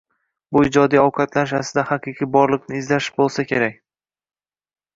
[0.55, 3.79] Bu ijodiy qanotlanish aslida haqiqiy borliqni izlash bo’lsa kerak.